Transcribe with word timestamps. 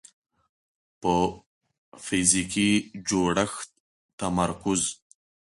په 1.01 1.13
فزیکي 2.05 2.71
جوړښت 3.07 3.69
تمرکز 4.19 4.81